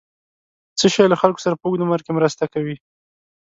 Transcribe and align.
څه 0.79 0.87
شی 0.93 1.05
له 1.11 1.17
خلکو 1.21 1.43
سره 1.45 1.55
په 1.59 1.65
اوږد 1.67 1.81
عمر 1.85 1.99
کې 2.05 2.11
مرسته 2.17 2.43
کوي؟ 2.53 2.75